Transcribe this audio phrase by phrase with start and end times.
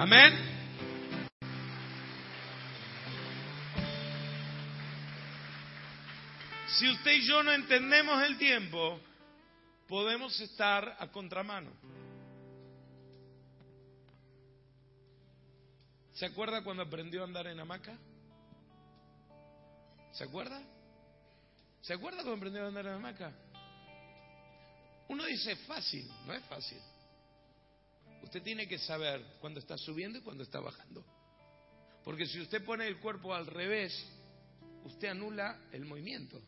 [0.00, 0.32] Amén.
[6.68, 9.00] Si usted y yo no entendemos el tiempo,
[9.88, 11.72] podemos estar a contramano.
[16.12, 17.98] ¿Se acuerda cuando aprendió a andar en hamaca?
[20.12, 20.62] ¿Se acuerda?
[21.80, 23.32] ¿Se acuerda cuando aprendió a andar en hamaca?
[25.08, 26.78] Uno dice fácil, no es fácil.
[28.28, 31.02] Usted tiene que saber cuando está subiendo y cuando está bajando.
[32.04, 34.06] Porque si usted pone el cuerpo al revés,
[34.84, 36.38] usted anula el movimiento.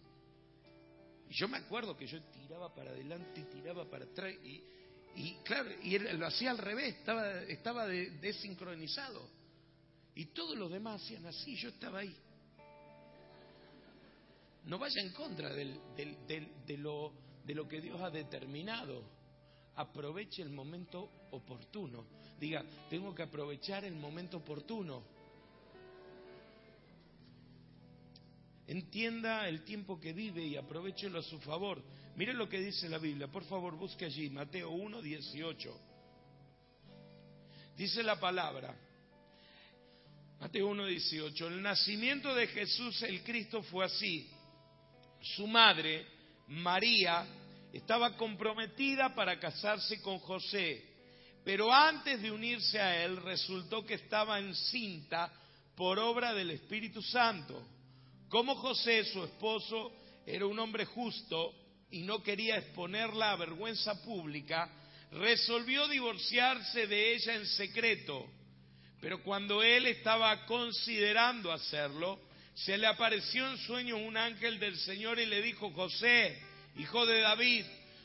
[1.31, 4.35] Y yo me acuerdo que yo tiraba para adelante, y tiraba para atrás,
[5.15, 9.27] y, claro, y lo hacía al revés, estaba, estaba desincronizado.
[10.15, 12.15] Y todos los demás hacían así, yo estaba ahí.
[14.67, 15.79] No vaya en contra de,
[16.77, 17.15] lo,
[17.47, 19.19] de lo que Dios ha determinado.
[19.81, 22.05] Aproveche el momento oportuno.
[22.39, 25.03] Diga, tengo que aprovechar el momento oportuno.
[28.67, 31.83] Entienda el tiempo que vive y aprovechelo a su favor.
[32.15, 33.27] Mire lo que dice la Biblia.
[33.29, 35.81] Por favor, busque allí, Mateo 1, 18.
[37.77, 38.77] Dice la palabra.
[40.39, 41.47] Mateo 1.18.
[41.47, 44.29] El nacimiento de Jesús el Cristo fue así.
[45.21, 46.07] Su madre,
[46.49, 47.27] María,
[47.73, 50.85] estaba comprometida para casarse con José,
[51.45, 55.33] pero antes de unirse a él resultó que estaba encinta
[55.75, 57.67] por obra del Espíritu Santo.
[58.29, 59.93] Como José, su esposo,
[60.27, 61.55] era un hombre justo
[61.91, 64.71] y no quería exponerla a vergüenza pública,
[65.13, 68.27] resolvió divorciarse de ella en secreto.
[69.01, 72.21] Pero cuando él estaba considerando hacerlo,
[72.55, 76.39] se le apareció en sueño un ángel del Señor y le dijo, José,
[76.77, 77.65] hijo de David,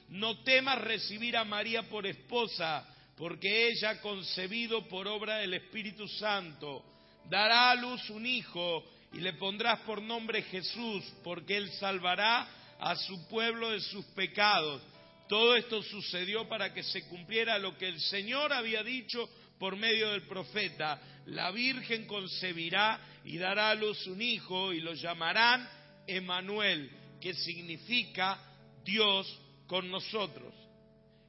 [0.09, 6.83] no temas recibir a María por esposa, porque ella concebido por obra del Espíritu Santo.
[7.29, 12.47] Dará a luz un hijo y le pondrás por nombre Jesús, porque él salvará
[12.79, 14.81] a su pueblo de sus pecados.
[15.27, 19.27] Todo esto sucedió para que se cumpliera lo que el Señor había dicho
[19.57, 24.93] por medio del profeta, la Virgen concebirá y dará a luz un hijo y lo
[24.93, 25.67] llamarán
[26.05, 28.39] Emanuel, que significa
[28.85, 30.53] Dios con nosotros.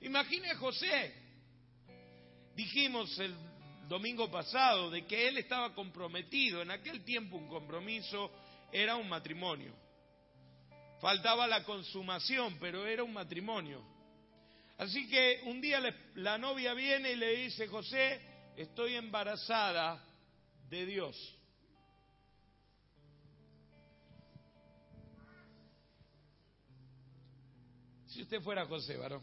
[0.02, 1.14] Imagine a José.
[2.54, 3.34] Dijimos el
[3.88, 6.62] domingo pasado de que él estaba comprometido.
[6.62, 8.30] En aquel tiempo un compromiso
[8.70, 9.74] era un matrimonio.
[11.00, 13.82] Faltaba la consumación, pero era un matrimonio.
[14.78, 15.80] Así que un día
[16.14, 18.20] la novia viene y le dice, José,
[18.56, 20.02] estoy embarazada
[20.68, 21.16] de Dios.
[28.16, 29.20] Si usted fuera José, varón.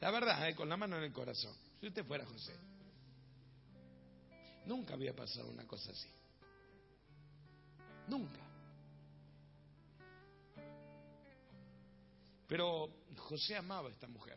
[0.00, 1.54] La verdad, eh, con la mano en el corazón.
[1.80, 2.52] Si usted fuera José.
[4.66, 6.08] Nunca había pasado una cosa así.
[8.08, 8.40] Nunca.
[12.48, 14.36] Pero José amaba a esta mujer.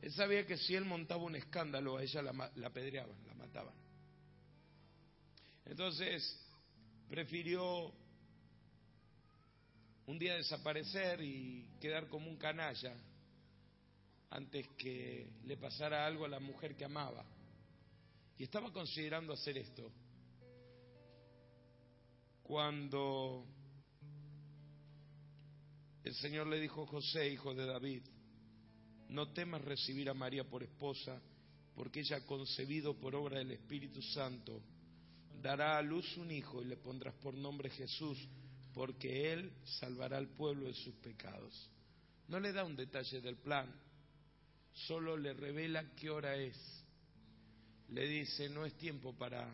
[0.00, 3.74] Él sabía que si él montaba un escándalo, a ella la, la apedreaban, la mataban.
[5.66, 6.40] Entonces,
[7.06, 7.92] prefirió
[10.06, 12.94] un día desaparecer y quedar como un canalla
[14.30, 17.24] antes que le pasara algo a la mujer que amaba.
[18.38, 19.90] Y estaba considerando hacer esto
[22.42, 23.44] cuando
[26.04, 28.02] el Señor le dijo, José, hijo de David,
[29.08, 31.20] no temas recibir a María por esposa,
[31.74, 34.62] porque ella concebido por obra del Espíritu Santo.
[35.42, 38.16] Dará a luz un hijo y le pondrás por nombre Jesús,
[38.76, 39.50] porque él
[39.80, 41.70] salvará al pueblo de sus pecados.
[42.28, 43.74] No le da un detalle del plan,
[44.74, 46.58] solo le revela qué hora es.
[47.88, 49.48] Le dice, no es tiempo para,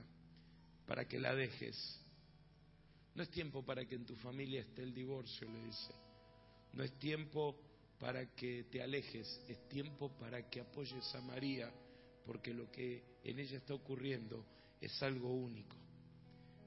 [0.88, 2.00] para que la dejes.
[3.14, 5.94] No es tiempo para que en tu familia esté el divorcio, le dice.
[6.72, 7.56] No es tiempo
[8.00, 11.72] para que te alejes, es tiempo para que apoyes a María,
[12.26, 14.44] porque lo que en ella está ocurriendo
[14.80, 15.76] es algo único.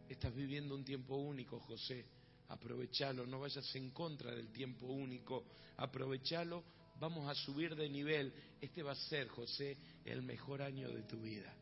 [0.07, 2.14] Estás viviendo un tiempo único, José.
[2.49, 5.45] Aprovechalo, no vayas en contra del tiempo único.
[5.77, 6.63] Aprovechalo,
[6.99, 8.33] vamos a subir de nivel.
[8.61, 11.53] Este va a ser, José, el mejor año de tu vida.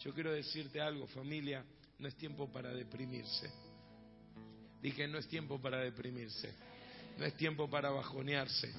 [0.00, 1.64] Yo quiero decirte algo, familia,
[1.98, 3.50] no es tiempo para deprimirse.
[4.82, 6.52] Dije, no es tiempo para deprimirse.
[7.16, 8.72] No es tiempo para bajonearse.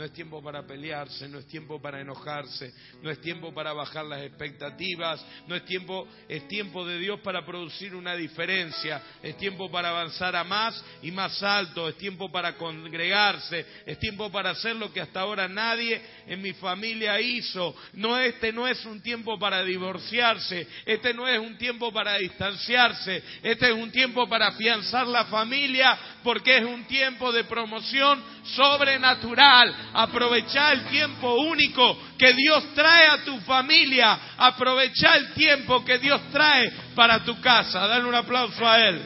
[0.00, 4.06] No es tiempo para pelearse, no es tiempo para enojarse, no es tiempo para bajar
[4.06, 9.70] las expectativas, no es tiempo, es tiempo de Dios para producir una diferencia, es tiempo
[9.70, 14.74] para avanzar a más y más alto, es tiempo para congregarse, es tiempo para hacer
[14.76, 17.76] lo que hasta ahora nadie en mi familia hizo.
[17.92, 23.22] No, este no es un tiempo para divorciarse, este no es un tiempo para distanciarse,
[23.42, 29.89] este es un tiempo para afianzar la familia porque es un tiempo de promoción sobrenatural.
[29.92, 36.20] Aprovecha el tiempo único que Dios trae a tu familia, aprovecha el tiempo que Dios
[36.30, 37.86] trae para tu casa.
[37.86, 39.02] Dale un aplauso a Él.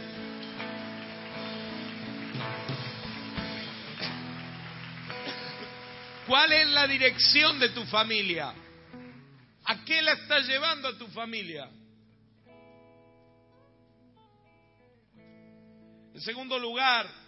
[6.27, 8.55] ¿Cuál es la dirección de tu familia?
[9.67, 11.69] ¿A qué la estás llevando a tu familia?
[16.15, 17.24] En segundo lugar,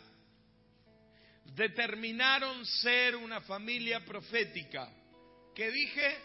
[1.56, 4.90] determinaron ser una familia profética.
[5.54, 6.18] ¿Qué dije?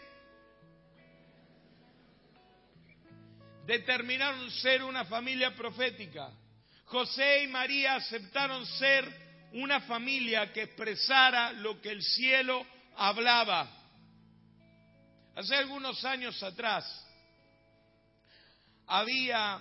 [3.66, 6.30] Determinaron ser una familia profética.
[6.84, 13.70] José y María aceptaron ser una familia que expresara lo que el cielo hablaba.
[15.34, 16.84] Hace algunos años atrás
[18.86, 19.58] había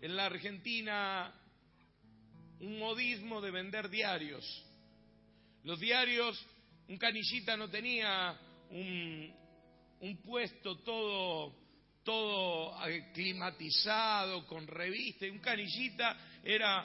[0.00, 1.32] en la Argentina
[2.62, 4.64] un modismo de vender diarios.
[5.64, 6.40] Los diarios,
[6.88, 8.38] un canillita no tenía
[8.70, 9.34] un,
[10.24, 11.54] puesto todo,
[12.04, 12.76] todo
[13.12, 16.84] climatizado, con revista, un canillita era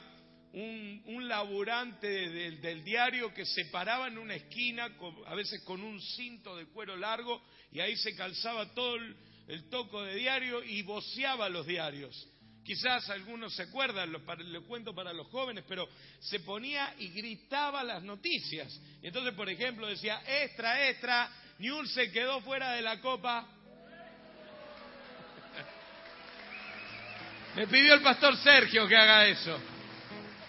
[0.52, 4.96] un, un laburante del, diario que se paraba en una esquina,
[5.26, 7.40] a veces con un cinto de cuero largo,
[7.70, 9.16] y ahí se calzaba todo el,
[9.46, 12.28] el toco de diario y voceaba los diarios.
[12.68, 14.20] Quizás algunos se acuerdan, lo,
[14.66, 15.88] cuento para los jóvenes, pero
[16.20, 18.78] se ponía y gritaba las noticias.
[19.00, 21.30] entonces, por ejemplo, decía, extra, extra,
[21.60, 23.46] Newell se quedó fuera de la copa.
[27.56, 29.58] Me pidió el pastor Sergio que haga eso.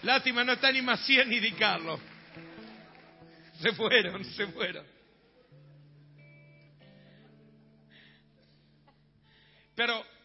[0.02, 1.98] Lástima, no está ni Macías ni Di Carlos.
[3.62, 4.86] Se fueron, se fueron.
[9.74, 10.19] Pero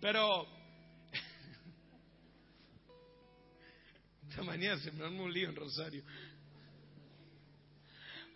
[0.00, 0.46] pero
[4.28, 6.04] esta mañana se me armó un lío en Rosario.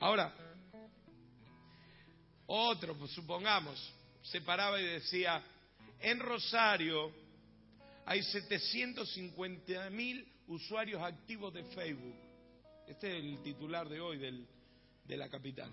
[0.00, 0.34] Ahora,
[2.46, 5.43] otro, pues supongamos, se paraba y decía,
[6.00, 7.12] en Rosario
[8.05, 12.16] hay 750 mil usuarios activos de Facebook.
[12.87, 14.46] Este es el titular de hoy del,
[15.05, 15.70] de la capital.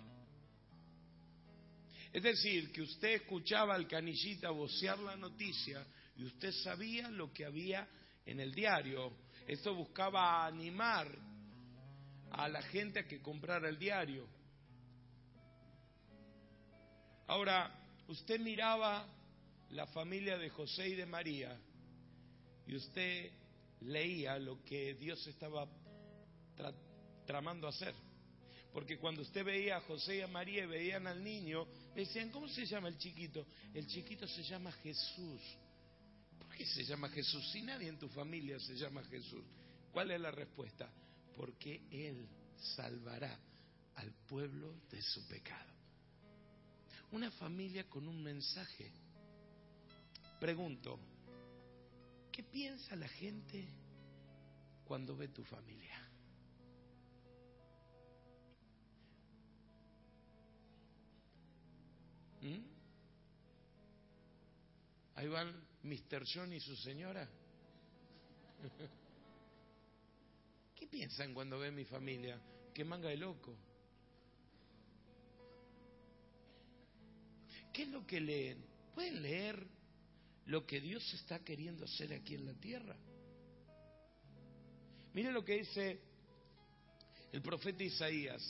[2.12, 5.86] Es decir, que usted escuchaba al canillita vocear la noticia
[6.18, 7.88] y usted sabía lo que había
[8.26, 9.14] en el diario.
[9.48, 11.08] Esto buscaba animar
[12.32, 14.28] a la gente a que comprara el diario.
[17.28, 17.74] Ahora,
[18.08, 19.08] usted miraba
[19.70, 21.58] la familia de José y de María
[22.68, 23.32] y usted
[23.82, 25.66] leía lo que Dios estaba
[27.26, 27.94] tramando hacer.
[28.74, 32.48] Porque cuando usted veía a José y a María y veían al niño, decían, ¿cómo
[32.48, 33.46] se llama el chiquito?
[33.74, 35.42] El chiquito se llama Jesús.
[36.38, 37.50] ¿Por qué se llama Jesús?
[37.52, 39.44] Si nadie en tu familia se llama Jesús.
[39.92, 40.90] ¿Cuál es la respuesta?
[41.36, 42.28] Porque Él
[42.76, 43.38] salvará
[43.96, 45.72] al pueblo de su pecado.
[47.12, 48.90] Una familia con un mensaje.
[50.40, 50.98] Pregunto,
[52.32, 53.68] ¿qué piensa la gente
[54.86, 56.11] cuando ve tu familia?
[62.42, 62.60] ¿Mm?
[65.16, 66.24] Ahí van Mr.
[66.32, 67.28] John y su señora.
[70.76, 72.40] ¿Qué piensan cuando ven mi familia?
[72.74, 73.56] ¿Qué manga de loco?
[77.74, 78.66] ¿Qué es lo que leen?
[78.94, 79.66] ¿Pueden leer
[80.48, 82.98] lo que Dios está queriendo hacer aquí en la tierra?
[85.14, 86.00] Miren lo que dice
[87.32, 88.42] el profeta Isaías.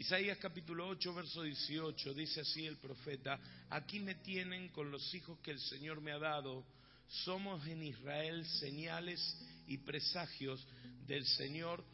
[0.00, 3.38] Isaías capítulo 8, verso 18, dice así el profeta,
[3.68, 6.64] aquí me tienen con los hijos que el Señor me ha dado,
[7.06, 9.20] somos en Israel señales
[9.66, 10.66] y presagios
[11.06, 11.84] del Señor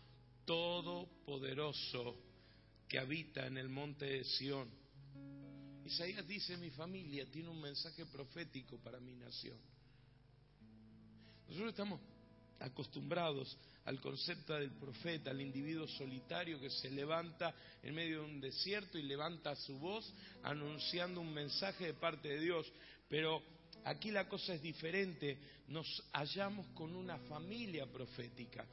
[0.45, 2.15] Todopoderoso
[2.87, 4.71] que habita en el monte de Sión.
[5.85, 9.59] Isaías dice, mi familia tiene un mensaje profético para mi nación.
[11.49, 12.01] Nosotros estamos
[12.61, 18.41] acostumbrados al concepto del profeta, al individuo solitario que se levanta en medio de un
[18.41, 20.13] desierto y levanta su voz
[20.43, 22.71] anunciando un mensaje de parte de Dios.
[23.09, 23.41] Pero
[23.85, 25.39] aquí la cosa es diferente,
[25.69, 28.67] nos hallamos con una familia profética.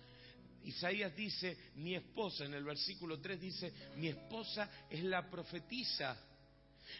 [0.64, 6.18] Isaías dice, mi esposa, en el versículo 3 dice, mi esposa es la profetisa.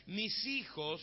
[0.06, 1.02] Mis hijos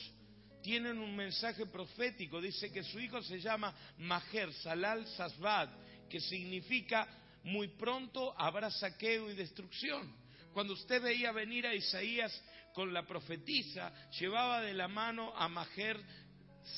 [0.62, 5.70] tienen un mensaje profético, dice que su hijo se llama Majer Salal Sasbad,
[6.10, 7.08] que significa
[7.44, 10.14] muy pronto habrá saqueo y destrucción.
[10.52, 12.38] Cuando usted veía venir a Isaías
[12.74, 15.98] con la profetisa, llevaba de la mano a Majer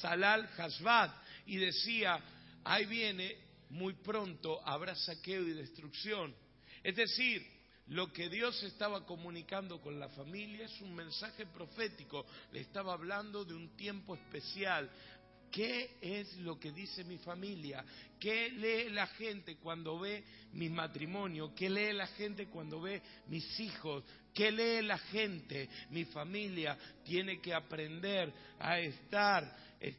[0.00, 1.10] Salal Hasbad
[1.46, 2.20] y decía,
[2.64, 3.36] ahí viene,
[3.70, 6.34] muy pronto habrá saqueo y destrucción.
[6.82, 7.44] Es decir,
[7.88, 13.44] lo que Dios estaba comunicando con la familia es un mensaje profético, le estaba hablando
[13.44, 14.88] de un tiempo especial.
[15.52, 17.84] ¿Qué es lo que dice mi familia?
[18.18, 21.54] ¿Qué lee la gente cuando ve mi matrimonio?
[21.54, 24.02] ¿Qué lee la gente cuando ve mis hijos?
[24.32, 25.68] ¿Qué lee la gente?
[25.90, 29.94] Mi familia tiene que aprender a estar eh,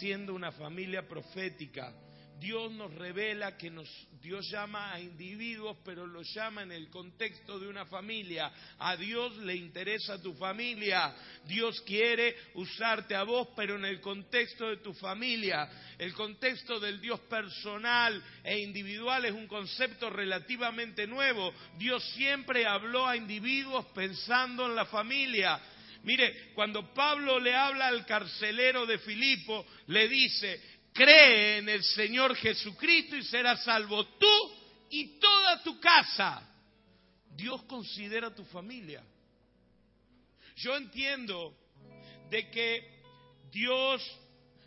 [0.00, 1.92] siendo una familia profética.
[2.38, 3.88] Dios nos revela que nos,
[4.20, 8.52] Dios llama a individuos, pero los llama en el contexto de una familia.
[8.78, 11.14] A Dios le interesa tu familia.
[11.46, 15.68] Dios quiere usarte a vos, pero en el contexto de tu familia.
[15.98, 21.52] El contexto del Dios personal e individual es un concepto relativamente nuevo.
[21.78, 25.60] Dios siempre habló a individuos pensando en la familia.
[26.06, 32.34] Mire, cuando Pablo le habla al carcelero de Filipo, le dice, cree en el Señor
[32.34, 34.52] Jesucristo y serás salvo tú
[34.90, 36.42] y toda tu casa.
[37.36, 39.04] Dios considera tu familia.
[40.56, 41.54] Yo entiendo
[42.30, 42.96] de que
[43.52, 44.02] Dios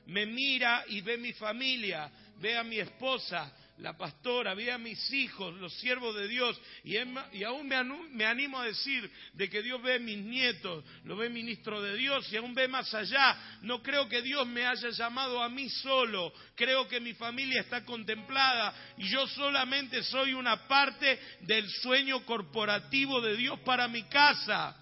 [0.05, 5.11] me mira y ve mi familia, ve a mi esposa, la pastora, ve a mis
[5.11, 6.97] hijos, los siervos de Dios, y,
[7.43, 11.95] aún me, animo a decir de que Dios ve mis nietos, lo ve ministro de
[11.95, 13.59] Dios y aún ve más allá.
[13.61, 17.85] No creo que Dios me haya llamado a mí solo, creo que mi familia está
[17.85, 24.75] contemplada y yo solamente soy una parte del sueño corporativo de Dios para mi casa.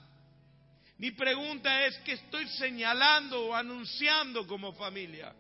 [0.97, 5.35] Mi pregunta es, ¿qué estoy señalando o anunciando como familia?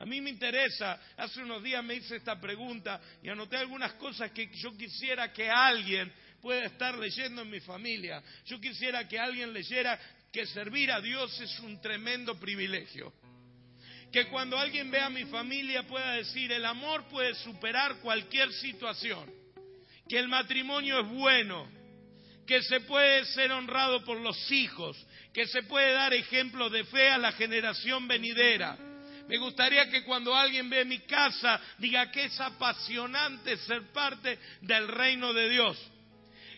[0.00, 4.30] A mí me interesa, hace unos días me hice esta pregunta y anoté algunas cosas
[4.30, 8.22] que yo quisiera que alguien pueda estar leyendo en mi familia.
[8.46, 9.98] Yo quisiera que alguien leyera
[10.32, 13.12] que servir a Dios es un tremendo privilegio.
[14.12, 19.28] Que cuando alguien vea a mi familia pueda decir, el amor puede superar cualquier situación.
[20.08, 21.68] Que el matrimonio es bueno.
[22.46, 24.96] Que se puede ser honrado por los hijos.
[25.34, 28.87] Que se puede dar ejemplo de fe a la generación venidera
[29.28, 34.88] me gustaría que cuando alguien ve mi casa diga que es apasionante ser parte del
[34.88, 35.78] reino de Dios.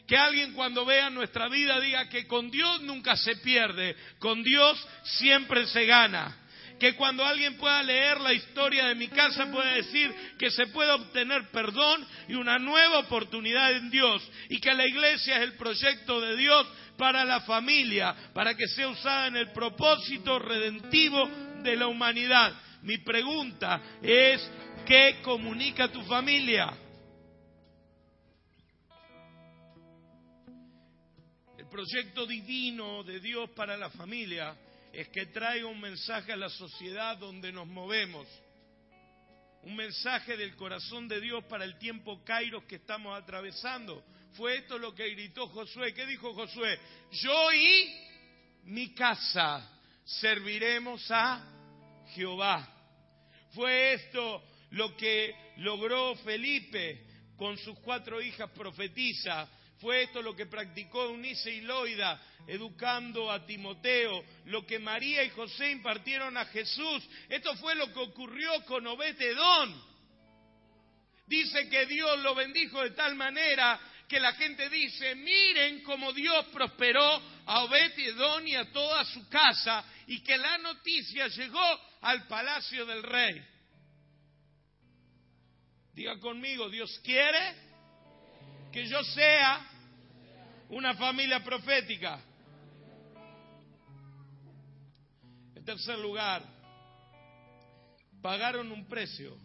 [0.07, 4.89] Que alguien cuando vea nuestra vida diga que con Dios nunca se pierde, con Dios
[5.03, 6.37] siempre se gana.
[6.79, 10.93] Que cuando alguien pueda leer la historia de mi casa pueda decir que se puede
[10.93, 14.23] obtener perdón y una nueva oportunidad en Dios.
[14.49, 18.89] Y que la iglesia es el proyecto de Dios para la familia, para que sea
[18.89, 21.29] usada en el propósito redentivo
[21.63, 22.53] de la humanidad.
[22.83, 24.49] Mi pregunta es,
[24.87, 26.73] ¿qué comunica tu familia?
[31.59, 34.57] El proyecto divino de Dios para la familia
[34.93, 38.27] es que traiga un mensaje a la sociedad donde nos movemos.
[39.63, 44.03] Un mensaje del corazón de Dios para el tiempo Kairos que estamos atravesando.
[44.33, 45.93] Fue esto lo que gritó Josué.
[45.93, 46.79] ¿Qué dijo Josué?
[47.13, 47.95] Yo y
[48.65, 49.80] mi casa
[50.19, 51.45] serviremos a
[52.15, 52.67] Jehová.
[53.53, 59.49] Fue esto lo que logró Felipe con sus cuatro hijas profetizas.
[59.79, 65.31] Fue esto lo que practicó Eunice y Loida, educando a Timoteo, lo que María y
[65.31, 67.09] José impartieron a Jesús.
[67.29, 69.91] Esto fue lo que ocurrió con Obetedón.
[71.27, 76.47] Dice que Dios lo bendijo de tal manera que la gente dice, miren cómo Dios
[76.47, 82.27] prosperó a Obed Edom y a toda su casa, y que la noticia llegó al
[82.27, 83.41] palacio del rey.
[85.95, 87.55] Diga conmigo, Dios quiere
[88.73, 89.65] que yo sea
[90.71, 92.21] una familia profética.
[95.55, 96.43] En tercer lugar,
[98.21, 99.39] pagaron un precio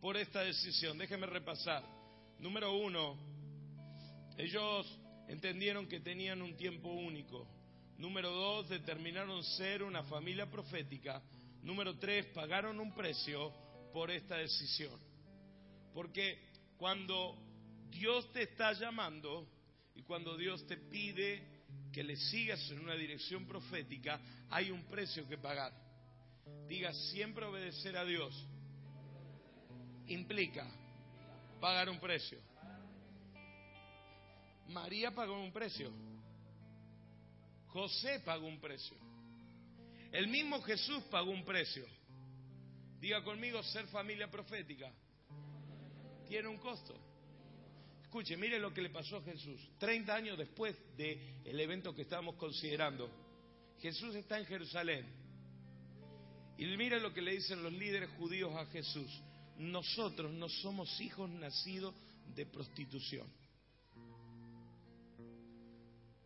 [0.00, 0.96] por esta decisión.
[0.96, 1.84] Déjeme repasar.
[2.38, 3.27] Número uno,
[4.38, 4.86] ellos
[5.26, 7.46] entendieron que tenían un tiempo único.
[7.98, 11.20] Número dos, determinaron ser una familia profética.
[11.62, 13.52] Número tres, pagaron un precio
[13.92, 14.98] por esta decisión.
[15.92, 17.36] Porque cuando
[17.90, 19.48] Dios te está llamando
[19.96, 21.42] y cuando Dios te pide
[21.92, 25.72] que le sigas en una dirección profética, hay un precio que pagar.
[26.68, 28.46] Diga, siempre obedecer a Dios
[30.06, 30.64] implica
[31.60, 32.38] pagar un precio.
[34.68, 35.90] María pagó un precio.
[37.68, 38.96] José pagó un precio.
[40.12, 41.84] El mismo Jesús pagó un precio.
[43.00, 44.92] Diga conmigo, ser familia profética
[46.28, 46.94] tiene un costo.
[48.02, 49.60] Escuche, mire lo que le pasó a Jesús.
[49.78, 53.10] Treinta años después del evento que estábamos considerando,
[53.80, 55.06] Jesús está en Jerusalén.
[56.58, 59.10] Y mire lo que le dicen los líderes judíos a Jesús.
[59.58, 61.94] Nosotros no somos hijos nacidos
[62.34, 63.26] de prostitución.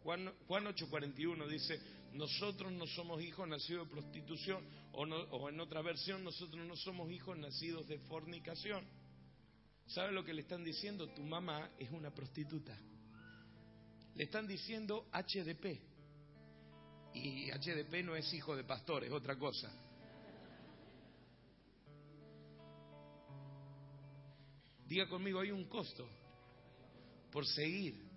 [0.03, 1.81] Juan, Juan 8:41 dice,
[2.13, 7.11] nosotros no somos hijos nacidos de prostitución, o, o en otra versión, nosotros no somos
[7.11, 8.85] hijos nacidos de fornicación.
[9.87, 11.09] ¿Sabe lo que le están diciendo?
[11.09, 12.77] Tu mamá es una prostituta.
[14.15, 15.81] Le están diciendo HDP.
[17.15, 19.71] Y HDP no es hijo de pastor, es otra cosa.
[24.87, 26.09] Diga conmigo, hay un costo
[27.31, 28.12] por seguir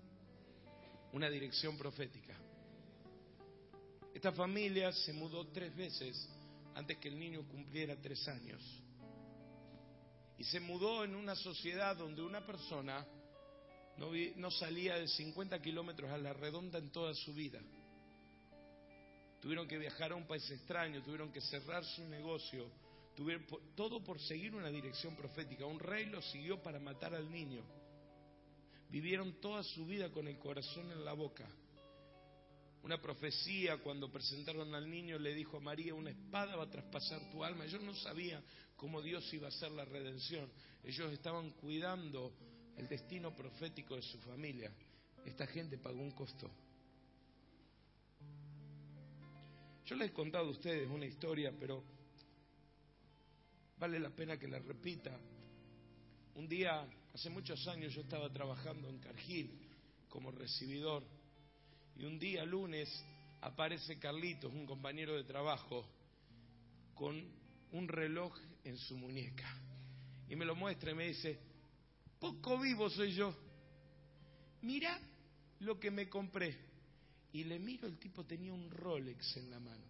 [1.16, 2.36] una dirección profética.
[4.14, 6.30] Esta familia se mudó tres veces
[6.76, 8.62] antes que el niño cumpliera tres años.
[10.38, 13.08] Y se mudó en una sociedad donde una persona
[14.36, 17.62] no, salía de 50 kilómetros a la redonda en toda su vida.
[19.40, 22.70] Tuvieron que viajar a un país extraño, tuvieron que cerrar su negocio,
[23.16, 25.66] tuvieron, todo por seguir una dirección profética.
[25.66, 27.64] Un rey lo siguió para matar al niño.
[28.90, 31.48] Vivieron toda su vida con el corazón en la boca.
[32.84, 37.32] Una profecía cuando presentaron al niño le dijo a María, una espada va a traspasar
[37.32, 37.66] tu alma.
[37.66, 38.44] Ellos no sabían
[38.76, 40.48] cómo Dios iba a hacer la redención.
[40.84, 42.32] Ellos estaban cuidando
[42.78, 44.72] el destino profético de su familia.
[45.26, 46.52] Esta gente pagó un costo.
[49.86, 51.84] Yo les he contado a ustedes una historia, pero
[53.78, 55.18] vale la pena que la repita.
[56.36, 59.50] Un día, hace muchos años, yo estaba trabajando en Cargill
[60.10, 61.02] como recibidor
[61.96, 62.90] y un día, lunes,
[63.40, 65.88] aparece Carlitos, un compañero de trabajo,
[66.94, 67.26] con
[67.72, 69.48] un reloj en su muñeca.
[70.28, 71.40] Y me lo muestra y me dice,
[72.20, 73.34] poco vivo soy yo.
[74.64, 75.00] Mira
[75.60, 76.58] lo que me compré.
[77.32, 79.86] Y le miro, el tipo tenía un Rolex en la mano.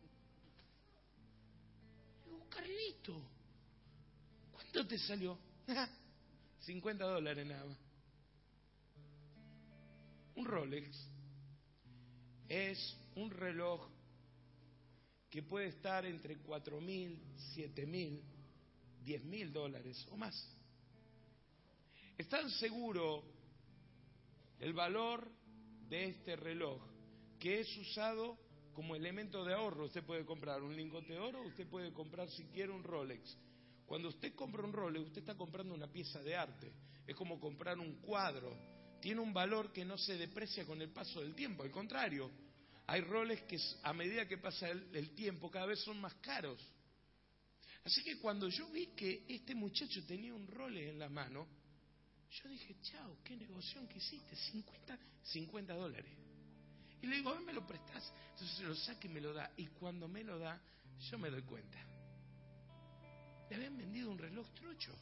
[2.24, 3.20] Digo, Carlito,
[4.52, 5.40] ¿cuánto te salió?
[6.66, 7.78] 50 dólares nada.
[10.36, 11.10] Un Rolex
[12.50, 13.82] es un reloj
[15.30, 17.22] que puede estar entre cuatro mil,
[17.54, 18.22] siete mil,
[19.04, 20.36] diez mil dólares o más.
[22.18, 23.24] Es tan seguro
[24.60, 25.30] el valor
[25.90, 26.82] de este reloj
[27.40, 28.38] que es usado
[28.74, 29.86] como elemento de ahorro.
[29.86, 33.38] Usted puede comprar un lingote de oro, usted puede comprar si quiere un Rolex.
[33.86, 36.74] Cuando usted compra un Rolex, usted está comprando una pieza de arte.
[37.06, 38.58] Es como comprar un cuadro.
[39.00, 41.64] Tiene un valor que no se deprecia con el paso del tiempo.
[41.64, 42.32] Al contrario,
[42.88, 46.60] hay roles que a medida que pasa el, tiempo cada vez son más caros.
[47.84, 51.48] Así que cuando yo vi que este muchacho tenía un role en la mano,
[52.32, 56.12] yo dije, chao, qué negocio que hiciste, 50, 50 dólares.
[57.02, 58.12] Y le digo, me lo prestás.
[58.32, 59.52] Entonces se lo saca y me lo da.
[59.58, 60.60] Y cuando me lo da,
[61.12, 61.95] yo me doy cuenta.
[63.50, 64.94] Le habían vendido un reloj trucho.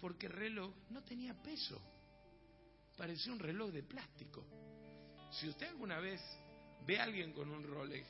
[0.00, 1.80] Porque el reloj no tenía peso.
[2.96, 4.44] Parecía un reloj de plástico.
[5.32, 6.20] Si usted alguna vez
[6.86, 8.06] ve a alguien con un Rolex,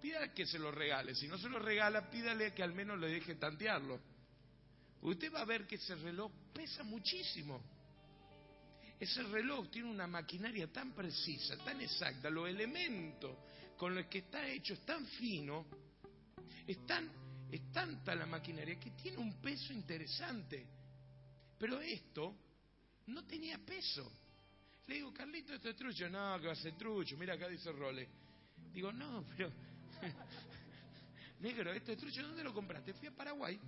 [0.00, 1.14] pídale que se lo regale.
[1.14, 4.00] Si no se lo regala, pídale que al menos le deje tantearlo.
[5.02, 7.60] Usted va a ver que ese reloj pesa muchísimo.
[8.98, 13.36] Ese reloj tiene una maquinaria tan precisa, tan exacta, los elementos
[13.76, 15.66] con los que está hecho es tan fino,
[16.64, 16.86] es,
[17.52, 20.66] es tanta la maquinaria que tiene un peso interesante.
[21.58, 22.34] Pero esto
[23.08, 24.10] no tenía peso.
[24.86, 26.08] Le digo, Carlito, esto es trucho.
[26.08, 27.14] No, que va a ser trucho.
[27.18, 28.08] Mira, acá dice Role.
[28.72, 29.52] Digo, no, pero.
[31.40, 32.22] Negro, esto es trucho.
[32.22, 32.94] ¿Dónde lo compraste?
[32.94, 33.60] Fui a Paraguay.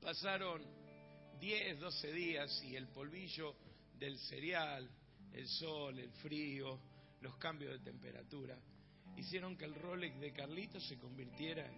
[0.00, 0.62] Pasaron
[1.40, 3.56] 10, 12 días y el polvillo
[3.98, 4.88] del cereal,
[5.32, 6.78] el sol, el frío,
[7.22, 8.58] los cambios de temperatura,
[9.16, 11.74] hicieron que el Rolex de Carlito se convirtiera en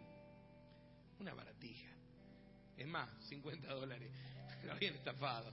[1.21, 1.91] una baratija.
[2.77, 4.11] Es más, 50 dólares.
[4.65, 5.53] Lo habían estafado.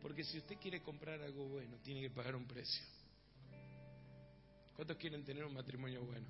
[0.00, 2.84] Porque si usted quiere comprar algo bueno, tiene que pagar un precio.
[4.74, 6.26] ¿Cuántos quieren tener un matrimonio bueno?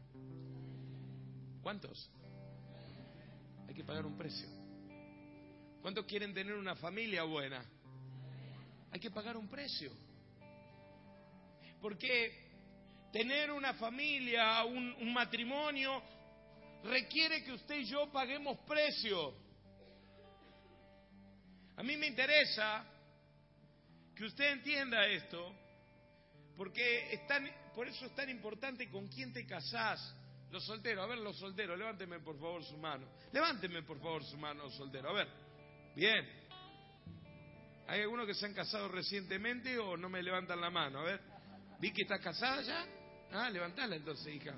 [1.63, 2.11] ¿Cuántos?
[3.67, 4.49] Hay que pagar un precio.
[5.81, 7.65] ¿Cuántos quieren tener una familia buena?
[8.93, 9.91] Hay que pagar un precio.
[11.81, 12.43] ¿Por qué?
[13.13, 16.03] tener una familia, un, matrimonio,
[16.83, 19.35] requiere que usted y yo paguemos precio.
[21.77, 22.85] A mí me interesa
[24.17, 25.55] que usted entienda esto,
[26.57, 30.17] porque es tan, por eso es tan importante con quién te casás.
[30.51, 33.07] Los solteros, a ver los solteros, levánteme por favor su mano.
[33.33, 35.11] Levánteme por favor su mano, soltero.
[35.11, 35.29] A ver,
[35.95, 36.42] bien.
[37.87, 41.01] ¿Hay algunos que se han casado recientemente o no me levantan la mano?
[41.01, 41.21] A ver,
[41.81, 42.87] ¿vi que estás casada ya?
[43.33, 44.55] Ah, levantala entonces, hija.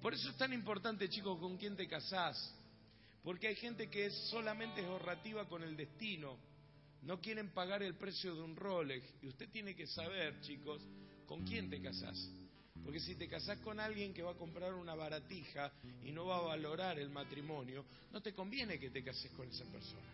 [0.00, 2.54] Por eso es tan importante, chicos, con quién te casás.
[3.22, 6.38] Porque hay gente que es solamente es ahorrativa con el destino.
[7.02, 9.04] No quieren pagar el precio de un Rolex.
[9.22, 10.82] Y usted tiene que saber, chicos,
[11.26, 12.16] con quién te casás.
[12.88, 15.70] Porque si te casás con alguien que va a comprar una baratija
[16.04, 19.66] y no va a valorar el matrimonio, no te conviene que te cases con esa
[19.66, 20.08] persona.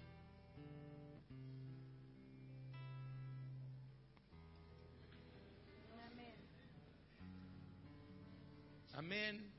[8.94, 9.52] Amén.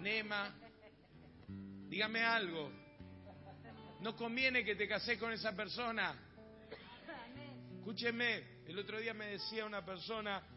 [0.00, 0.54] Nema.
[1.88, 2.70] Dígame algo.
[4.02, 6.14] No conviene que te cases con esa persona.
[7.78, 10.53] Escúcheme, el otro día me decía una persona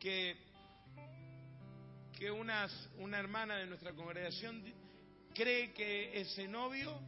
[0.00, 0.36] que,
[2.18, 4.64] que una hermana de nuestra congregación
[5.34, 6.98] cree que ese novio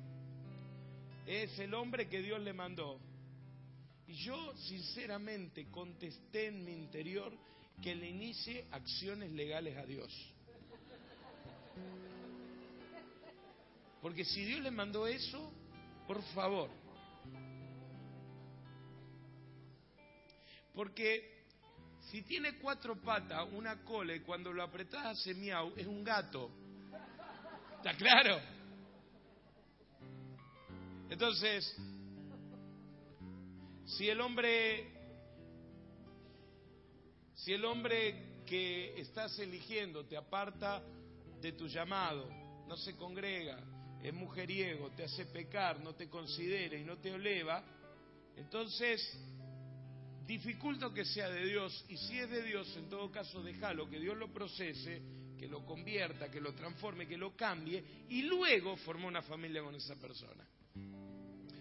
[1.27, 3.01] es el hombre que Dios le mandó.
[4.07, 7.33] Y yo sinceramente contesté en mi interior
[7.83, 10.13] que le inicie acciones legales a Dios.
[14.03, 15.53] Porque si Dios le mandó eso,
[16.07, 16.69] por favor.
[20.75, 21.32] Porque
[22.13, 26.51] si tiene cuatro patas, una cola y cuando lo apretás hace miau, es un gato.
[27.79, 28.39] ¿Está claro?
[31.09, 31.75] Entonces,
[33.87, 34.93] si el hombre
[37.35, 40.83] si el hombre que estás eligiendo te aparta
[41.41, 42.29] de tu llamado,
[42.69, 43.59] no se congrega,
[44.03, 47.65] es mujeriego, te hace pecar, no te considera y no te eleva,
[48.37, 49.01] entonces
[50.27, 53.99] dificulta que sea de Dios y si es de Dios, en todo caso déjalo, que
[53.99, 55.03] Dios lo procese,
[55.39, 59.75] que lo convierta, que lo transforme, que lo cambie y luego forma una familia con
[59.75, 60.47] esa persona.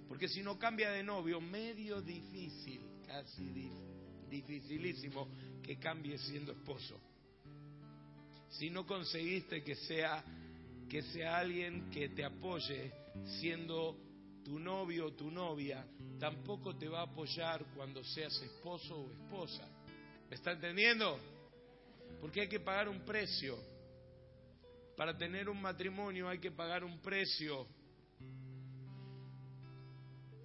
[0.08, 3.72] Porque si no cambia de novio, medio difícil, casi
[4.30, 5.28] dificilísimo
[5.64, 7.00] que cambie siendo esposo.
[8.50, 10.24] Si no conseguiste que sea
[10.92, 12.92] que sea alguien que te apoye
[13.40, 13.98] siendo
[14.44, 15.86] tu novio o tu novia,
[16.20, 19.68] tampoco te va a apoyar cuando seas esposo o esposa.
[20.30, 21.20] ¿Me está entendiendo?
[22.20, 23.58] Porque hay que pagar un precio.
[24.96, 27.68] Para tener un matrimonio hay que pagar un precio.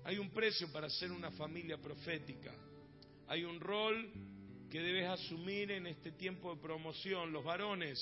[0.04, 2.54] Hay un precio para ser una familia profética.
[3.28, 4.12] Hay un rol
[4.70, 7.32] que debes asumir en este tiempo de promoción.
[7.32, 7.98] Los varones,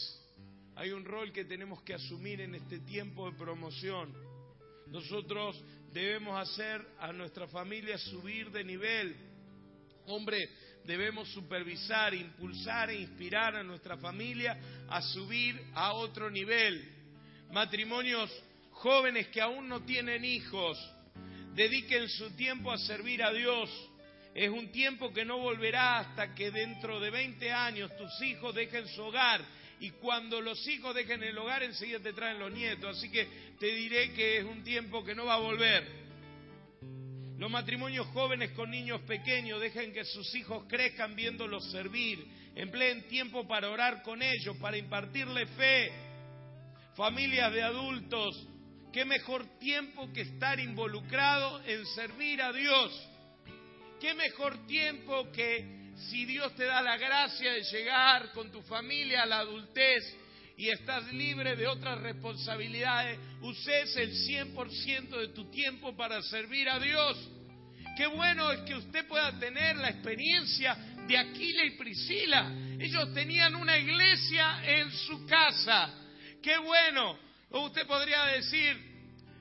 [0.77, 4.13] hay un rol que tenemos que asumir en este tiempo de promoción.
[4.89, 5.63] Nosotros
[5.95, 9.17] debemos hacer a nuestra familia subir de nivel.
[10.07, 10.51] Hombre,
[10.85, 16.85] debemos supervisar, impulsar e inspirar a nuestra familia a subir a otro nivel.
[17.53, 18.31] Matrimonios
[18.73, 20.77] jóvenes que aún no tienen hijos,
[21.55, 23.71] dediquen su tiempo a servir a Dios
[24.35, 28.89] es un tiempo que no volverá hasta que dentro de 20 años tus hijos dejen
[28.89, 29.41] su hogar.
[29.85, 32.97] Y cuando los hijos dejen el hogar, enseguida te traen los nietos.
[32.97, 33.29] Así que
[33.61, 35.87] te diré que es un tiempo que no va a volver.
[37.37, 42.27] Los matrimonios jóvenes con niños pequeños dejen que sus hijos crezcan viéndolos servir.
[42.55, 45.93] Empleen tiempo para orar con ellos, para impartirle fe.
[46.97, 48.49] Familias de adultos,
[48.91, 53.11] qué mejor tiempo que estar involucrado en servir a Dios
[54.05, 59.23] ¿Qué mejor tiempo que si Dios te da la gracia de llegar con tu familia
[59.23, 60.03] a la adultez
[60.57, 66.79] y estás libre de otras responsabilidades, uses el 100% de tu tiempo para servir a
[66.79, 67.31] Dios?
[67.97, 70.77] Qué bueno es que usted pueda tener la experiencia
[71.07, 72.53] de Aquila y Priscila.
[72.79, 75.95] Ellos tenían una iglesia en su casa.
[76.43, 77.19] Qué bueno.
[77.51, 78.77] Usted podría decir,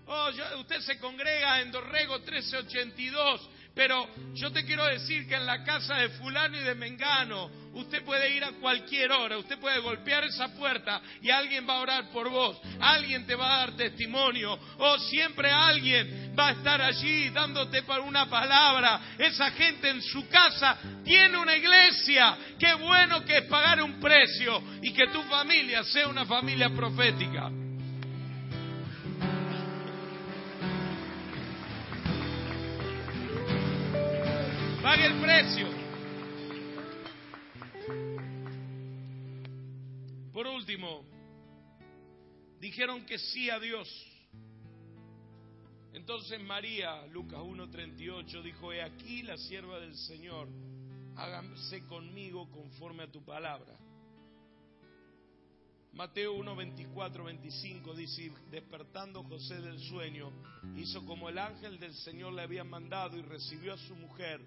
[0.05, 5.63] oh, usted se congrega en Dorrego 1382 pero yo te quiero decir que en la
[5.63, 10.23] casa de fulano y de Mengano, usted puede ir a cualquier hora, usted puede golpear
[10.25, 14.59] esa puerta y alguien va a orar por vos, alguien te va a dar testimonio,
[14.77, 19.15] o siempre alguien va a estar allí dándote una palabra.
[19.17, 22.37] Esa gente en su casa tiene una iglesia.
[22.59, 27.62] Qué bueno que es pagar un precio y que tu familia sea una familia profética.
[34.83, 35.65] Pague el precio.
[40.33, 41.05] Por último,
[42.59, 43.87] dijeron que sí a Dios.
[45.93, 50.49] Entonces María, Lucas 1.38, dijo, he aquí la sierva del Señor,
[51.15, 53.79] hágase conmigo conforme a tu palabra.
[55.93, 60.29] Mateo 1, 24, 25 dice, despertando José del sueño,
[60.75, 64.41] hizo como el ángel del Señor le había mandado y recibió a su mujer,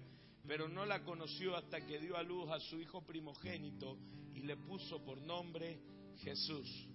[0.47, 3.97] pero no la conoció hasta que dio a luz a su hijo primogénito
[4.33, 5.77] y le puso por nombre
[6.19, 6.87] Jesús.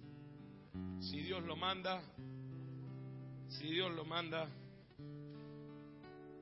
[0.99, 2.01] Si Dios lo manda,
[3.49, 4.49] si Dios lo manda,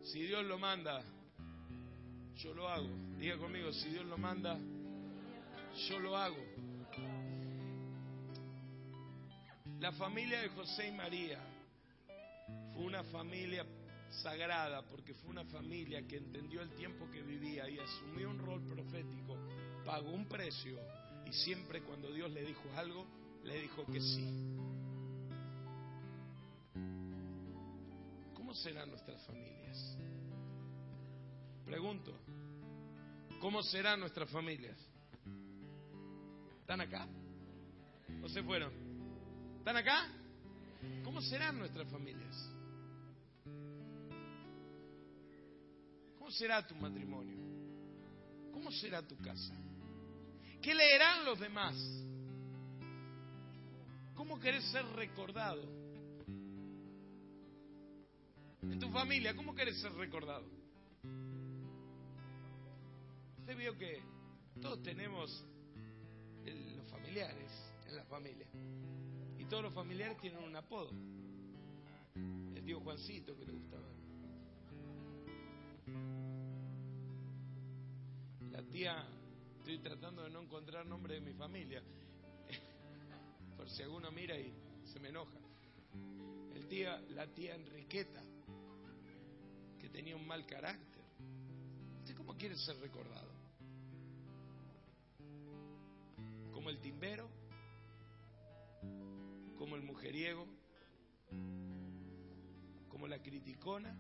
[0.04, 1.04] si Dios lo manda,
[2.38, 2.90] yo lo hago.
[3.18, 4.58] Diga conmigo, si Dios lo manda,
[5.90, 6.44] yo lo hago.
[9.80, 11.40] La familia de José y María
[12.74, 13.66] fue una familia
[14.12, 18.62] sagrada porque fue una familia que entendió el tiempo que vivía y asumió un rol
[18.66, 19.38] profético,
[19.86, 20.78] pagó un precio
[21.26, 23.06] y siempre cuando Dios le dijo algo,
[23.44, 24.58] le dijo que sí.
[28.34, 29.98] ¿Cómo serán nuestras familias?
[31.66, 32.14] Pregunto,
[33.40, 34.78] ¿cómo serán nuestras familias?
[36.60, 37.08] ¿Están acá?
[38.22, 38.74] ¿O se fueron?
[39.60, 40.08] ¿Están acá?
[41.04, 42.52] ¿Cómo serán nuestras familias?
[46.32, 47.38] ¿Cómo será tu matrimonio?
[48.54, 49.54] ¿Cómo será tu casa?
[50.62, 51.76] ¿Qué leerán los demás?
[54.16, 55.62] ¿Cómo querés ser recordado?
[58.62, 60.48] En tu familia, ¿cómo querés ser recordado?
[63.40, 64.02] Usted vio que
[64.62, 65.44] todos tenemos
[66.46, 67.52] los familiares
[67.90, 68.48] en la familia
[69.50, 70.92] todos los familiares tienen un apodo.
[72.56, 74.01] El tío Juancito que le gustaba.
[78.72, 79.06] Tía,
[79.60, 81.82] estoy tratando de no encontrar nombre de mi familia.
[83.58, 84.54] Por si alguno mira y
[84.86, 85.38] se me enoja.
[86.56, 88.22] El tía, la tía Enriqueta,
[89.80, 91.04] que tenía un mal carácter.
[92.00, 93.30] ¿Usted cómo quiere ser recordado?
[96.52, 97.42] ¿Como el timbero?
[99.62, 100.48] como el mujeriego,
[102.90, 103.96] como la criticona.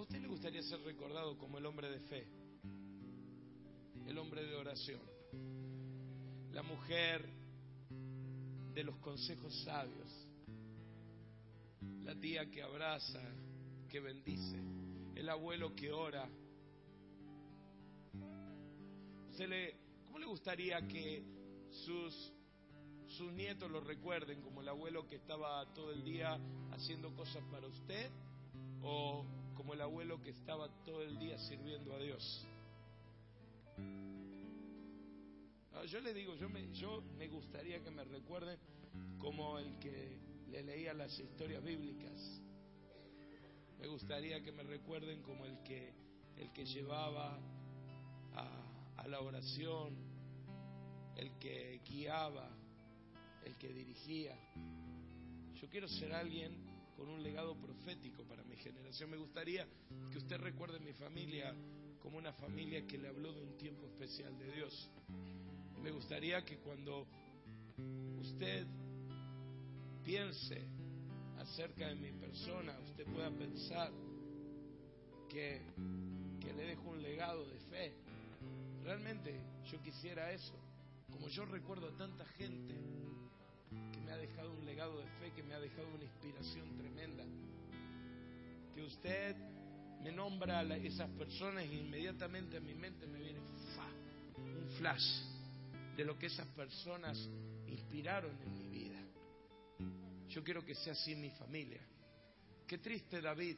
[0.00, 2.26] ¿A usted le gustaría ser recordado como el hombre de fe,
[4.06, 5.02] el hombre de oración,
[6.52, 7.28] la mujer
[8.72, 10.08] de los consejos sabios,
[12.02, 13.20] la tía que abraza,
[13.90, 14.56] que bendice,
[15.16, 16.26] el abuelo que ora?
[19.28, 21.22] ¿Usted le, ¿Cómo le gustaría que
[21.84, 22.32] sus
[23.06, 27.66] sus nietos lo recuerden como el abuelo que estaba todo el día haciendo cosas para
[27.66, 28.10] usted
[28.82, 29.26] o
[29.60, 32.46] como el abuelo que estaba todo el día sirviendo a Dios.
[35.74, 38.58] Ah, yo le digo, yo me, yo me gustaría que me recuerden
[39.18, 40.18] como el que
[40.48, 42.40] le leía las historias bíblicas.
[43.78, 45.92] Me gustaría que me recuerden como el que,
[46.38, 47.38] el que llevaba
[48.32, 49.94] a, a la oración,
[51.16, 52.48] el que guiaba,
[53.44, 54.38] el que dirigía.
[55.60, 56.69] Yo quiero ser alguien
[57.00, 59.08] con un legado profético para mi generación.
[59.08, 59.66] Me gustaría
[60.12, 61.54] que usted recuerde mi familia
[61.98, 64.90] como una familia que le habló de un tiempo especial de Dios.
[65.82, 67.06] Me gustaría que cuando
[68.20, 68.66] usted
[70.04, 70.62] piense
[71.38, 73.90] acerca de mi persona, usted pueda pensar
[75.30, 75.62] que,
[76.38, 77.94] que le dejo un legado de fe.
[78.82, 79.40] Realmente
[79.72, 80.52] yo quisiera eso.
[81.10, 82.74] Como yo recuerdo a tanta gente
[83.70, 87.24] me ha dejado un legado de fe, que me ha dejado una inspiración tremenda.
[88.74, 89.36] Que usted
[90.02, 95.22] me nombra a esas personas e inmediatamente a mi mente me viene un flash
[95.96, 97.18] de lo que esas personas
[97.66, 98.98] inspiraron en mi vida.
[100.28, 101.80] Yo quiero que sea así mi familia.
[102.66, 103.56] Qué triste David,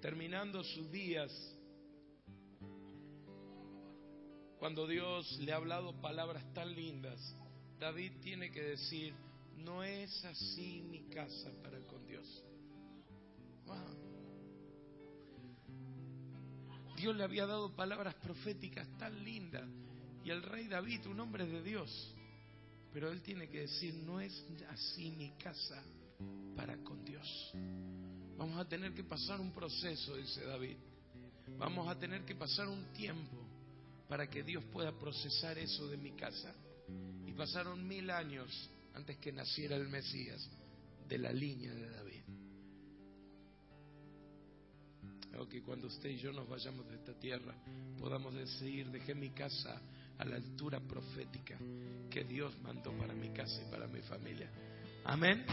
[0.00, 1.32] terminando sus días,
[4.58, 7.18] cuando Dios le ha hablado palabras tan lindas,
[7.80, 9.14] David tiene que decir,
[9.56, 12.44] no es así mi casa para con Dios.
[16.96, 19.66] Dios le había dado palabras proféticas tan lindas
[20.22, 22.14] y el rey David, un hombre de Dios,
[22.92, 25.82] pero él tiene que decir, no es así mi casa
[26.54, 27.52] para con Dios.
[28.36, 30.76] Vamos a tener que pasar un proceso, dice David.
[31.56, 33.38] Vamos a tener que pasar un tiempo
[34.06, 36.54] para que Dios pueda procesar eso de mi casa.
[37.30, 40.46] Y pasaron mil años antes que naciera el Mesías
[41.08, 42.10] de la línea de David.
[45.48, 47.54] que cuando usted y yo nos vayamos de esta tierra
[47.98, 49.80] podamos decir, dejé mi casa
[50.18, 51.58] a la altura profética
[52.10, 54.50] que Dios mandó para mi casa y para mi familia.
[55.04, 55.44] Amén.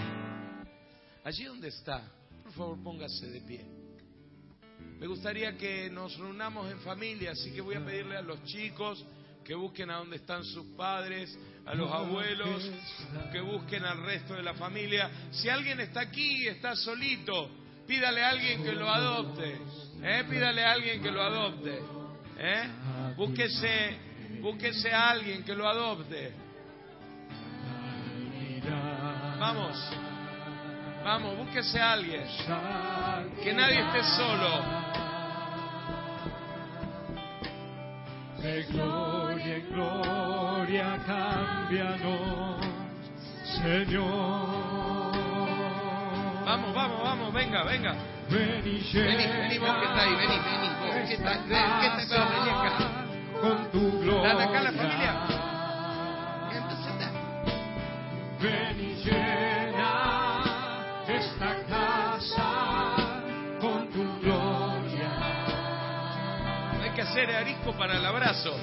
[1.23, 2.03] Allí donde está,
[2.43, 3.65] por favor póngase de pie.
[4.99, 9.03] Me gustaría que nos reunamos en familia, así que voy a pedirle a los chicos
[9.47, 12.69] que busquen a donde están sus padres, a los abuelos,
[13.31, 15.09] que busquen al resto de la familia.
[15.31, 17.49] Si alguien está aquí y está solito,
[17.87, 19.57] pídale a alguien que lo adopte.
[20.03, 20.25] ¿eh?
[20.29, 21.79] Pídale a alguien que lo adopte.
[22.37, 22.69] ¿eh?
[23.15, 23.97] Búsquese,
[24.41, 26.33] búsquese a alguien que lo adopte.
[29.39, 29.77] Vamos,
[31.05, 32.23] vamos, búsquese a alguien.
[33.41, 35.06] Que nadie esté solo.
[38.47, 42.65] De gloria en gloria, cámbianos,
[43.43, 45.11] Señor.
[46.45, 47.93] Vamos, vamos, vamos, venga, venga.
[48.29, 51.89] Ven y Vení, vení vos que está ahí, vení, vení, vos que está, ven, que
[51.97, 52.87] te veo, vení acá.
[53.41, 54.31] Con tu gloria.
[54.31, 55.11] ¿Están acá la familia?
[58.39, 58.86] Ven y
[67.17, 68.55] Hacer arisco para el abrazo.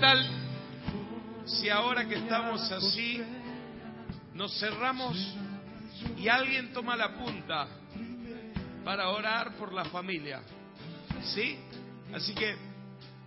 [0.00, 0.26] Tal
[1.44, 3.22] si ahora que estamos así
[4.32, 5.16] nos cerramos
[6.16, 7.68] y alguien toma la punta
[8.82, 10.40] para orar por la familia?
[11.34, 11.58] ¿Sí?
[12.14, 12.56] Así que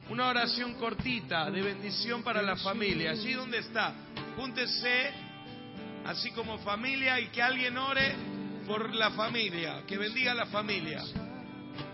[0.10, 3.12] una oración cortita de bendición para la familia.
[3.12, 3.94] Allí donde está,
[4.36, 5.12] júntese
[6.06, 8.16] así como familia y que alguien ore
[8.66, 11.04] por la familia, que bendiga la familia.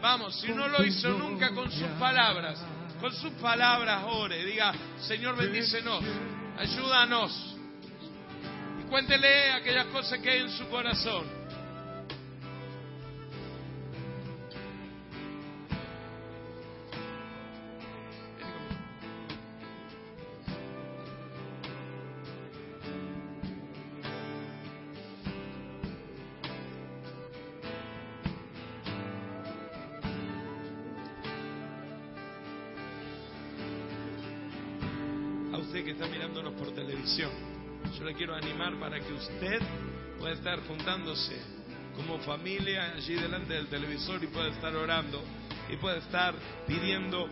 [0.02, 2.64] Vamos, si no lo hizo nunca con sus palabras,
[3.00, 6.04] con sus palabras ore, diga, Señor bendícenos,
[6.58, 7.56] ayúdanos.
[8.80, 11.39] Y cuéntele aquellas cosas que hay en su corazón.
[35.70, 37.30] Usted que está mirándonos por televisión.
[37.96, 39.62] Yo le quiero animar para que usted
[40.18, 41.40] pueda estar juntándose
[41.96, 45.24] como familia allí delante del televisor y pueda estar orando
[45.72, 46.34] y pueda estar
[46.66, 47.30] pidiendo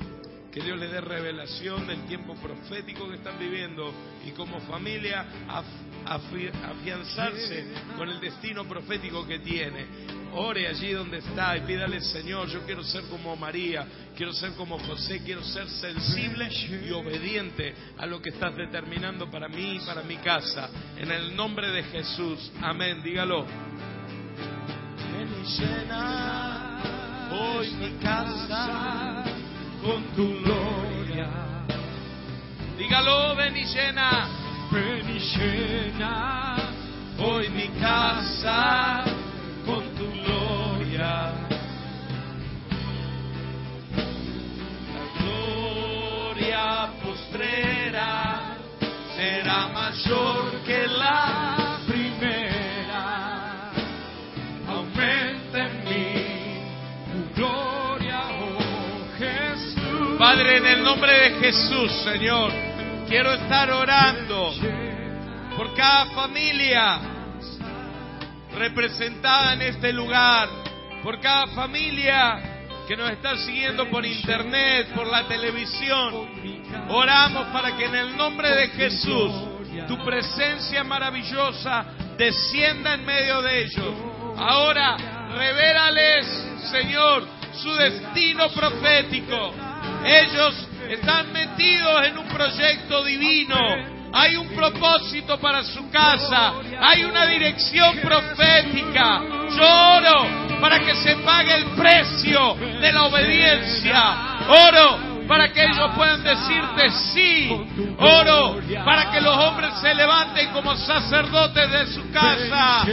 [0.52, 3.92] que Dios le dé revelación del tiempo profético que están viviendo
[4.28, 5.64] y como familia af-
[6.06, 7.66] afi- afianzarse
[7.98, 9.86] con el destino profético que tiene.
[10.34, 14.78] Ore allí donde está y pídale, Señor, yo quiero ser como María, quiero ser como
[14.80, 20.04] José, quiero ser sensible y obediente a lo que estás determinando para mí y para
[20.04, 20.70] mi casa.
[20.98, 22.52] En el nombre de Jesús.
[22.62, 23.02] Amén.
[23.04, 23.46] Dígalo.
[25.14, 26.82] Ven y llena
[27.32, 29.24] hoy mi casa
[29.82, 31.30] con tu gloria.
[32.78, 36.58] Dígalo, ven y llena Ven y llena
[37.20, 39.17] hoy mi casa
[39.68, 41.34] con tu gloria.
[44.96, 48.56] La gloria postrera
[49.16, 53.72] será mayor que la primera.
[54.70, 56.14] Aumenta en mí
[57.12, 60.18] tu gloria, oh Jesús.
[60.18, 62.52] Padre, en el nombre de Jesús, Señor,
[63.10, 64.54] quiero estar orando
[65.58, 67.17] por cada familia
[68.58, 70.50] representada en este lugar,
[71.04, 76.30] por cada familia que nos está siguiendo por internet, por la televisión.
[76.90, 79.32] Oramos para que en el nombre de Jesús
[79.88, 81.86] tu presencia maravillosa
[82.18, 83.94] descienda en medio de ellos.
[84.38, 84.98] Ahora,
[85.36, 86.26] revélales,
[86.72, 89.54] Señor, su destino profético.
[90.06, 93.97] Ellos están metidos en un proyecto divino.
[94.20, 96.54] Hay un propósito para su casa.
[96.82, 99.22] Hay una dirección profética.
[99.56, 104.16] Yo oro para que se pague el precio de la obediencia.
[104.48, 107.68] Oro para que ellos puedan decirte sí.
[108.00, 112.88] Oro para que los hombres se levanten como sacerdotes de su casa.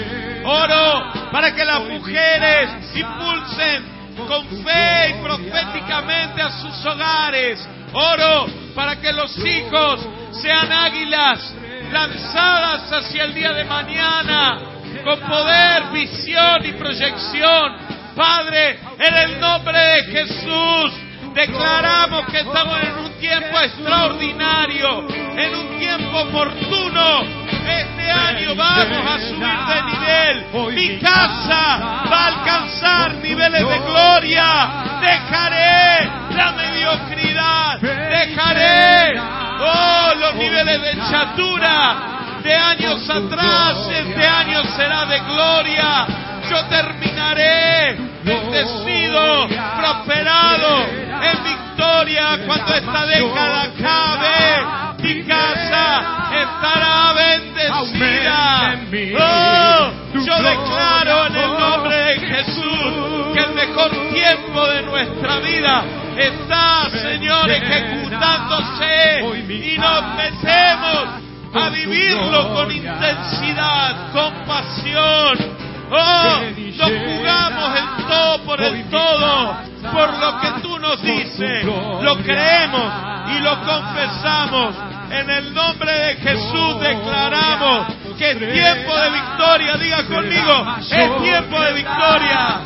[0.45, 3.95] Oro para que las mujeres impulsen
[4.29, 7.66] con fe y proféticamente a sus hogares.
[7.95, 10.07] Oro para que los hijos
[10.41, 11.55] sean águilas
[11.93, 14.59] lanzadas hacia el día de mañana
[15.05, 17.76] con poder, visión y proyección.
[18.16, 20.93] Padre, en el nombre de Jesús,
[21.35, 27.22] declaramos que estamos en un tiempo extraordinario, en un tiempo oportuno.
[27.66, 30.45] Este año vamos a subir de nivel.
[30.74, 35.01] Mi casa va a alcanzar niveles de gloria.
[35.01, 37.80] Dejaré la mediocridad.
[37.80, 39.20] Dejaré,
[39.61, 43.89] oh, los niveles de chatura de años atrás.
[43.91, 46.07] Este año será de gloria.
[46.51, 50.85] Yo terminaré bendecido, prosperado,
[51.23, 54.94] en victoria cuando esta década acabe.
[55.05, 58.75] Mi casa estará bendecida.
[59.21, 65.85] Oh, yo declaro en el nombre de Jesús que el mejor tiempo de nuestra vida
[66.17, 71.09] está, Señor, ejecutándose y nos metemos
[71.53, 75.39] a vivirlo con intensidad, con pasión.
[75.91, 76.41] Oh,
[76.79, 79.57] nos jugamos el todo por el todo,
[79.93, 81.63] por lo que tú nos dices.
[81.65, 82.93] Lo creemos
[83.37, 84.94] y lo confesamos.
[85.15, 87.87] En el nombre de Jesús declaramos
[88.19, 89.77] que es tiempo de victoria.
[89.77, 92.61] Diga conmigo, es tiempo de victoria.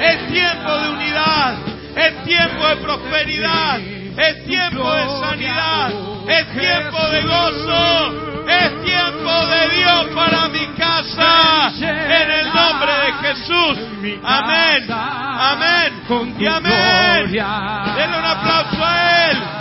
[0.00, 1.54] Es tiempo de unidad.
[1.94, 3.78] Es tiempo de prosperidad.
[3.78, 5.92] Es tiempo de sanidad.
[6.26, 8.46] Es tiempo de gozo.
[8.48, 11.70] Es tiempo de Dios para mi casa.
[11.78, 13.78] En el nombre de Jesús.
[14.24, 14.86] Amén.
[14.90, 16.02] Amén.
[16.38, 17.30] Y amén.
[17.30, 19.59] Denle un aplauso a Él.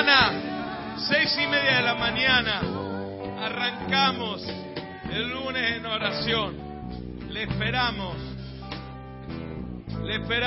[0.00, 2.62] Mañana, seis y media de la mañana,
[3.38, 4.42] arrancamos
[5.12, 6.56] el lunes en oración.
[7.28, 8.16] Le esperamos.
[10.02, 10.40] Le esperamos.